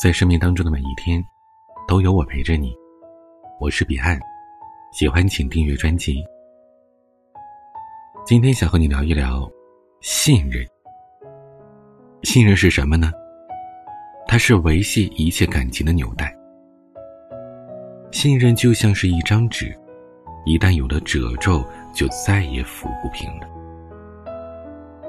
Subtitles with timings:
[0.00, 1.22] 在生命当中的每一天，
[1.86, 2.74] 都有我陪着你。
[3.60, 4.18] 我是彼岸，
[4.90, 6.16] 喜欢请订阅专辑。
[8.24, 9.46] 今天想和你聊一聊
[10.00, 10.66] 信任。
[12.22, 13.12] 信任是什么呢？
[14.26, 16.34] 它是维系一切感情的纽带。
[18.10, 19.78] 信任就像是一张纸，
[20.46, 21.62] 一旦有了褶皱，
[21.92, 23.46] 就再也抚不平了。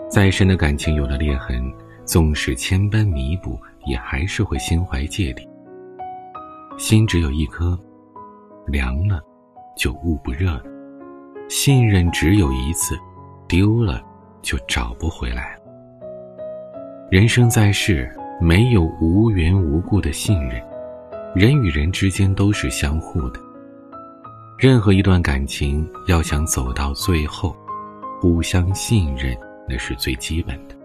[0.10, 1.64] 再深的感情有了裂痕，
[2.04, 3.58] 纵使千般弥补。
[3.86, 5.48] 也还是会心怀芥蒂。
[6.78, 7.80] 心只有一颗，
[8.66, 9.22] 凉了
[9.78, 10.64] 就捂不热了。
[11.50, 12.98] 信任只有一次，
[13.48, 14.02] 丢了
[14.42, 15.64] 就找不回来了。
[17.12, 18.12] 人生在世，
[18.42, 20.60] 没有无缘无故的信任，
[21.36, 23.40] 人与人之间都是相互的。
[24.58, 27.56] 任何一段感情要想走到最后，
[28.20, 29.38] 互相信任
[29.68, 30.76] 那是最基本的。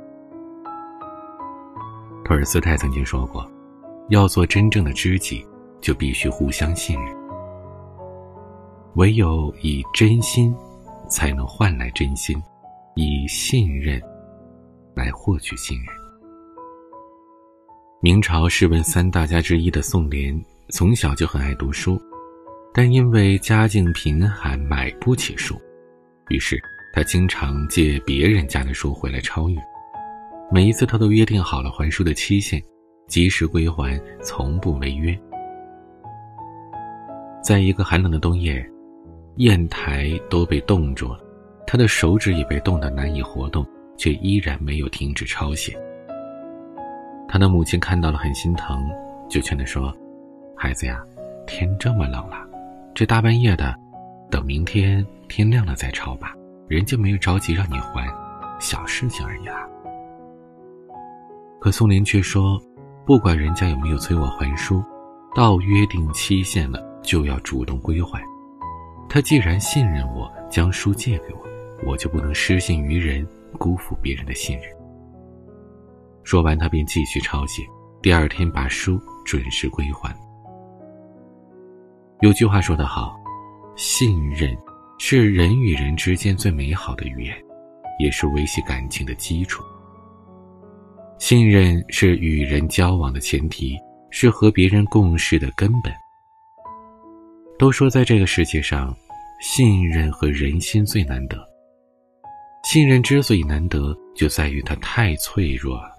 [2.29, 3.51] 托尔斯泰曾经说过
[4.11, 5.43] ：“要做真正的知己，
[5.81, 7.17] 就必须互相信任。
[8.97, 10.55] 唯有以真心，
[11.09, 12.39] 才能换来真心；
[12.97, 13.99] 以信任，
[14.95, 15.87] 来获取信任。”
[18.03, 21.99] 明朝诗文三大家之一的宋濂，从小就很爱读书，
[22.75, 25.59] 但因为家境贫寒，买不起书，
[26.29, 26.61] 于是
[26.93, 29.57] 他经常借别人家的书回来抄阅。
[30.51, 32.63] 每一次，他都约定好了还书的期限，
[33.07, 35.17] 及时归还，从不违约。
[37.43, 38.67] 在一个寒冷的冬夜，
[39.37, 41.21] 砚台都被冻住了，
[41.67, 43.67] 他的手指也被冻得难以活动，
[43.99, 45.79] 却依然没有停止抄写。
[47.29, 48.89] 他的母亲看到了，很心疼，
[49.29, 49.95] 就劝他说
[50.57, 50.99] ：“孩子呀，
[51.47, 52.39] 天这么冷了，
[52.95, 53.75] 这大半夜的，
[54.31, 56.35] 等明天天亮了再抄吧，
[56.69, 58.09] 人家没有着急让你还，
[58.59, 59.69] 小事情而已啦。”
[61.61, 62.61] 可宋濂却说
[63.05, 64.83] ：“不管人家有没有催我还书，
[65.35, 68.23] 到约定期限了就要主动归还。
[69.09, 71.45] 他既然信任我，将书借给我，
[71.85, 73.27] 我就不能失信于人，
[73.59, 74.67] 辜负别人的信任。”
[76.23, 77.63] 说完，他便继续抄写。
[78.01, 80.15] 第二天，把书准时归还。
[82.21, 83.17] 有句话说得好
[83.75, 84.57] ：“信任
[84.99, 87.35] 是人与人之间最美好的语言，
[87.99, 89.65] 也是维系感情的基础。”
[91.19, 93.77] 信任是与人交往的前提，
[94.11, 95.93] 是和别人共事的根本。
[97.59, 98.97] 都说在这个世界上，
[99.41, 101.37] 信任和人心最难得。
[102.63, 105.91] 信任之所以难得，就在于它太脆弱了。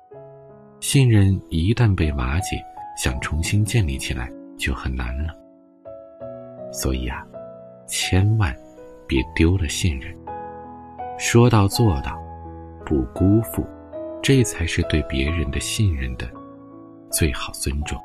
[0.80, 2.56] 信任一旦被瓦解，
[2.98, 5.34] 想重新建立起来就很难了。
[6.72, 7.26] 所以啊，
[7.88, 8.56] 千万
[9.06, 10.16] 别丢了信任。
[11.18, 12.18] 说到做到，
[12.86, 13.68] 不辜负。
[14.22, 16.30] 这才是对别人的信任的
[17.12, 17.98] 最好尊重。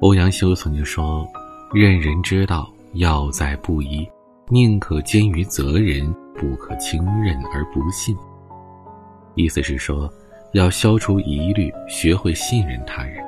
[0.00, 1.28] 欧阳修曾经说
[1.72, 4.08] ：“任人之道，要在不疑，
[4.48, 8.16] 宁可奸于责人，不可轻任而不信。”
[9.36, 10.10] 意思是说，
[10.52, 13.22] 要消除疑虑，学会信任他人。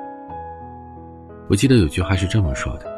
[1.47, 2.91] 我记得有句话是这么说的：“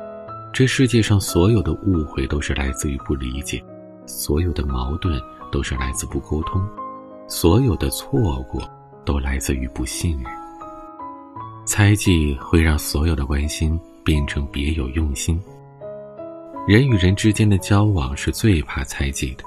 [0.54, 3.62] 这世界上所有的误会都是来自于不理解，
[4.06, 5.20] 所有的矛盾
[5.52, 6.66] 都是来自不沟通，
[7.28, 8.62] 所有的错过。”
[9.06, 10.32] 都来自于不信任。
[11.66, 15.40] 猜忌会让所有的关心变成别有用心。
[16.68, 19.44] 人与人之间的交往是最怕猜忌的。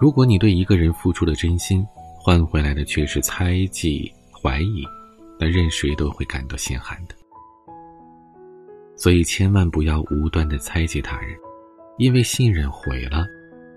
[0.00, 1.86] 如果你对一个人付出了真心，
[2.18, 4.84] 换回来的却是猜忌、怀疑，
[5.38, 7.14] 那任谁都会感到心寒的。
[8.96, 11.36] 所以千万不要无端的猜忌他人，
[11.98, 13.24] 因为信任毁了，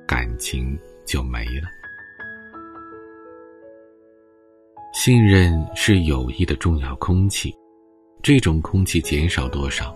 [0.08, 1.68] 感情就没了。
[5.05, 7.55] 信任是友谊的重要空气，
[8.23, 9.95] 这种空气减少多少，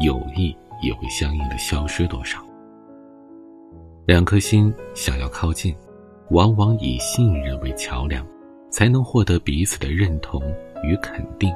[0.00, 2.38] 友谊也会相应的消失多少。
[4.04, 5.74] 两颗心想要靠近，
[6.32, 8.26] 往往以信任为桥梁，
[8.68, 10.42] 才能获得彼此的认同
[10.84, 11.50] 与肯定。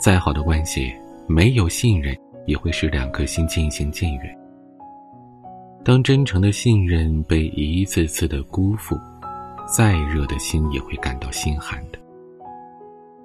[0.00, 0.90] 再好的关系，
[1.26, 2.16] 没有信任
[2.46, 4.38] 也会使两颗心渐行渐远。
[5.84, 8.98] 当真诚的信任被一次次的辜负。
[9.66, 11.98] 再热的心也会感到心寒的。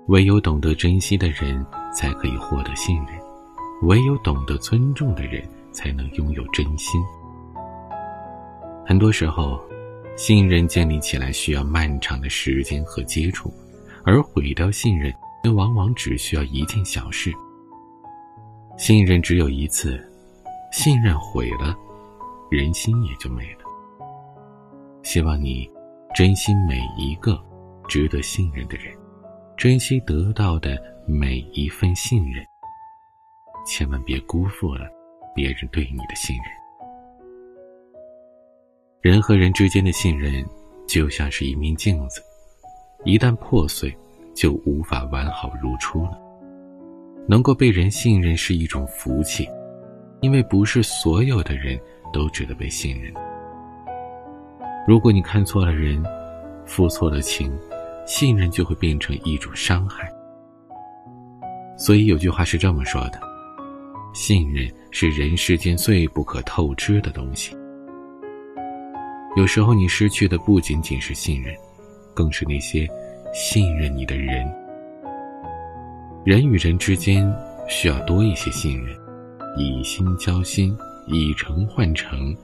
[0.07, 3.15] 唯有懂得珍惜的人，才可以获得信任；
[3.83, 6.99] 唯有懂得尊重的人，才能拥有真心。
[8.85, 9.61] 很多时候，
[10.17, 13.53] 信任建立起来需要漫长的时间和接触，
[14.03, 17.31] 而毁掉信任，那往往只需要一件小事。
[18.77, 20.03] 信任只有一次，
[20.71, 21.77] 信任毁了，
[22.49, 23.59] 人心也就没了。
[25.03, 25.69] 希望你。
[26.13, 27.41] 珍惜每一个
[27.87, 28.93] 值得信任的人，
[29.55, 30.77] 珍惜得到的
[31.07, 32.45] 每一份信任，
[33.65, 34.89] 千万别辜负了
[35.33, 36.45] 别人对你的信任。
[38.99, 40.45] 人和人之间的信任，
[40.85, 42.21] 就像是一面镜子，
[43.05, 43.95] 一旦破碎，
[44.35, 46.19] 就无法完好如初了。
[47.25, 49.47] 能够被人信任是一种福气，
[50.19, 51.79] 因为不是所有的人
[52.11, 53.13] 都值得被信任。
[54.87, 56.03] 如果你看错了人，
[56.65, 57.51] 付错了情，
[58.05, 60.11] 信任就会变成一种伤害。
[61.77, 63.19] 所以有句话是这么说的：
[64.13, 67.55] 信任是人世间最不可透支的东西。
[69.37, 71.55] 有时候你失去的不仅仅是信任，
[72.13, 72.87] 更是那些
[73.33, 74.51] 信任你的人。
[76.25, 77.31] 人与人之间
[77.67, 78.95] 需要多一些信任，
[79.57, 80.75] 以心交心，
[81.07, 82.35] 以诚换诚，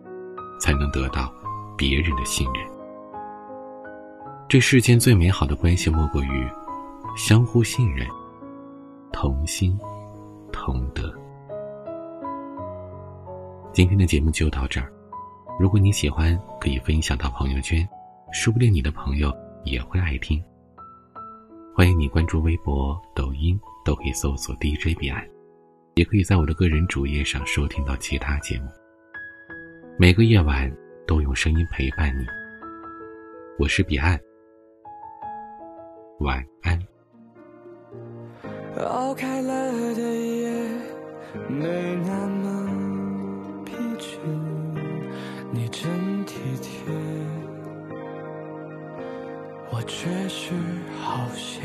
[0.61, 1.31] 才能得到。
[1.77, 2.68] 别人的信任，
[4.50, 6.47] 这世间最美好的关系莫过于
[7.15, 8.07] 相互信任、
[9.13, 9.77] 同心
[10.51, 11.13] 同德。
[13.71, 14.91] 今天的节目就到这儿，
[15.59, 17.88] 如果你喜欢，可以分享到朋友圈，
[18.31, 19.31] 说不定你的朋友
[19.63, 20.44] 也会爱听。
[21.75, 25.23] 欢迎你关注微博、抖音，都可以搜索 DJ 彼岸，
[25.94, 28.65] 也可以在我的个人主页上收听到其他节目。
[30.00, 30.75] 每个夜晚。
[31.07, 32.25] 都用声音陪伴你。
[33.57, 34.19] 我是彼岸，
[36.19, 36.77] 晚安。
[38.86, 40.51] 熬开了的夜，
[41.48, 44.19] 没那么疲倦，
[45.51, 45.89] 你真
[46.25, 46.94] 体贴，
[49.71, 50.54] 我却是
[51.01, 51.62] 好些，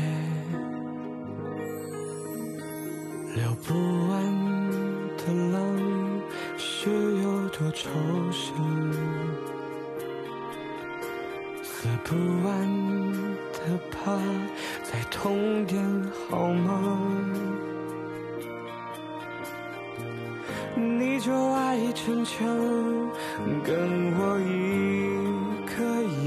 [3.35, 3.73] 流不
[4.07, 4.23] 完
[5.17, 5.62] 的浪是有
[7.55, 7.87] 多抽
[8.31, 8.51] 象。
[11.61, 12.51] 撕不完
[13.53, 13.57] 的
[13.91, 14.17] 怕，
[14.83, 15.79] 再痛点
[16.29, 16.69] 好吗？
[20.75, 22.43] 你就爱逞强，
[23.63, 24.49] 跟我一
[25.69, 25.75] 个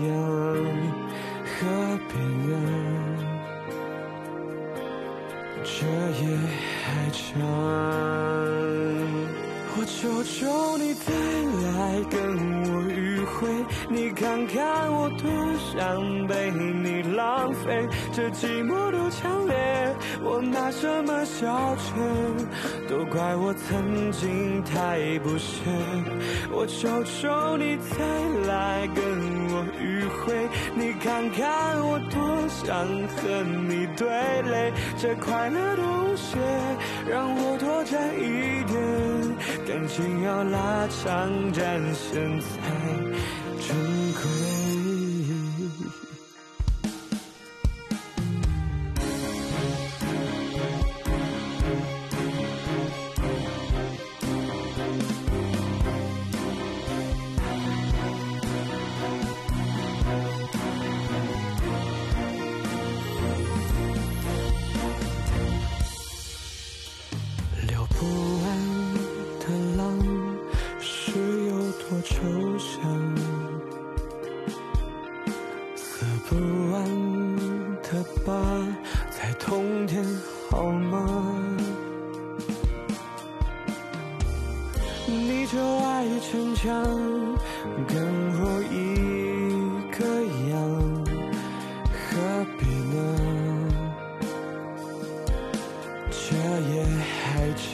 [0.06, 0.14] 样，
[1.44, 1.56] 何
[2.08, 2.12] 必
[2.46, 2.54] 呢？
[5.64, 5.84] 这
[6.22, 6.24] 夜
[6.84, 7.34] 还长，
[9.76, 10.46] 我求求
[11.06, 12.18] 再来跟
[12.72, 13.46] 我迂回。
[13.88, 15.30] 你看看我多
[15.70, 22.88] 想被你浪费，这寂寞多强烈，我拿什么消遣？
[22.88, 25.62] 都怪我曾经太不屑。
[26.50, 28.04] 我求求你再
[28.48, 29.04] 来跟
[29.52, 34.06] 我迂回，你看看我多想和你对
[34.42, 36.36] 垒，这快乐东西
[37.08, 38.76] 让我多占一点，
[39.66, 42.46] 感情要拉长战线才。
[43.58, 43.74] 珍
[44.12, 44.55] 贵。
[72.66, 72.82] 想
[76.28, 76.30] 不
[76.72, 76.74] 完
[77.82, 77.88] 的
[78.24, 78.32] 疤
[79.10, 80.04] 再痛点
[80.50, 80.92] 好吗？
[85.06, 86.66] 你就爱逞强
[87.86, 87.96] 跟
[88.40, 88.42] 我
[88.72, 88.74] 一
[89.96, 90.04] 个
[90.50, 90.52] 样
[91.94, 92.04] 何
[92.58, 92.60] 必
[92.92, 92.96] 呢？
[96.10, 96.16] 这
[96.72, 96.74] 夜
[97.22, 97.70] 还长。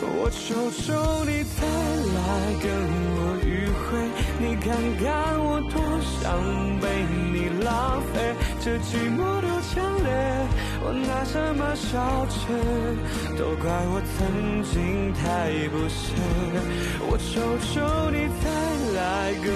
[0.00, 0.82] 我求求
[1.24, 1.30] 你
[2.26, 2.28] 来
[2.62, 2.64] 跟
[3.16, 3.46] 我迂
[3.84, 3.84] 回，
[4.38, 4.66] 你看
[4.96, 5.04] 看
[5.38, 6.22] 我多想
[6.80, 6.84] 被
[7.32, 8.14] 你浪费，
[8.60, 10.08] 这寂寞多强烈。
[10.86, 12.36] 我拿什么消遣？
[13.38, 15.22] 都怪我曾经太
[15.68, 16.02] 不屑。
[17.06, 17.72] 我求求
[18.10, 18.44] 你再
[18.96, 19.46] 来跟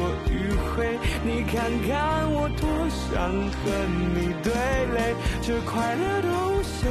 [0.00, 0.32] 我迂
[0.72, 1.54] 回，你看
[1.86, 1.92] 看
[2.32, 3.12] 我多想
[3.52, 3.62] 和
[4.14, 4.52] 你对
[4.94, 4.96] 垒，
[5.42, 6.86] 这快乐东西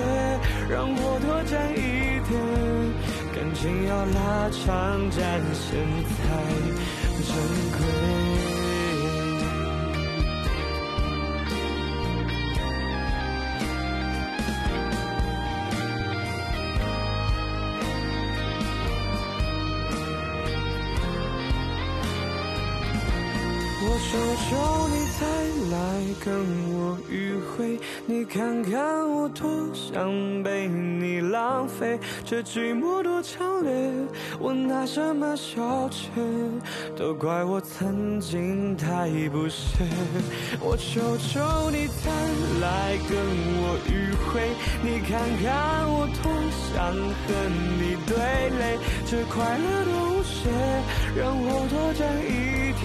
[0.70, 2.32] 让我多占一点，
[3.44, 6.18] 感情要拉长战线才
[7.28, 7.36] 珍
[7.74, 7.78] 贵。
[23.82, 24.48] 我求求
[24.88, 25.22] 你再
[25.74, 25.76] 来
[26.24, 26.26] 跟
[26.72, 26.76] 我
[27.12, 27.14] 迂
[27.58, 33.92] 回，你看看我多想被你浪费，这寂寞多强烈，
[34.40, 36.10] 我拿什么消遣？
[36.98, 39.86] 都怪我曾经太不屑。
[40.60, 42.12] 我求求你再
[42.62, 43.18] 来跟
[43.62, 44.50] 我迂回，
[44.84, 46.32] 你看看我多
[46.74, 47.00] 想和
[47.78, 48.18] 你对
[48.50, 48.62] 垒，
[49.06, 50.50] 这快乐的无邪，
[51.16, 52.82] 让我多站一天。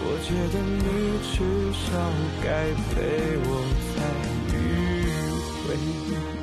[0.00, 0.86] 我觉得你
[1.22, 1.36] 至
[1.84, 1.86] 少
[2.42, 2.46] 该
[2.88, 2.96] 陪
[3.44, 3.50] 我
[3.94, 3.96] 再
[4.48, 4.56] 迂
[5.66, 6.37] 回。